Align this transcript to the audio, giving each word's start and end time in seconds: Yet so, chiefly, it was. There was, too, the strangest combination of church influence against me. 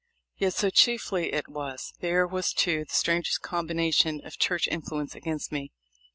Yet 0.39 0.55
so, 0.55 0.71
chiefly, 0.71 1.31
it 1.31 1.47
was. 1.47 1.93
There 1.99 2.25
was, 2.25 2.53
too, 2.53 2.85
the 2.85 2.91
strangest 2.91 3.43
combination 3.43 4.19
of 4.25 4.39
church 4.39 4.67
influence 4.67 5.13
against 5.13 5.51
me. 5.51 5.73